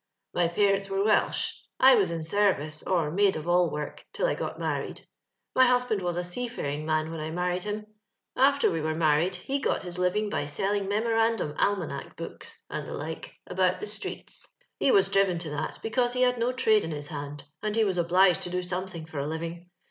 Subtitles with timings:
[0.21, 1.53] <( My parents were Welsh.
[1.79, 5.05] I was in service, or maid of all woik, till I got married^.
[5.55, 8.31] My husband was a seafhring man when I maaried 480 LONDON LABOUR AND THE LONDON
[8.35, 8.47] POOR, liiin.
[8.47, 12.93] After we were married, he got his living by seUing xnemorandum almanack books, and the
[12.95, 14.47] like, aboat the streets.
[14.79, 17.83] He was driven to that because he had no trade in his hand, and he
[17.83, 19.69] was obliged to do something for a living.